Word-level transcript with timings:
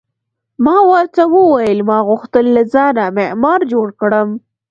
ما 0.65 0.77
ورته 0.91 1.21
وویل: 1.35 1.79
ما 1.89 1.97
غوښتل 2.09 2.45
له 2.55 2.63
ځانه 2.73 3.03
معمار 3.17 3.59
جوړ 3.71 3.87
کړم. 4.01 4.29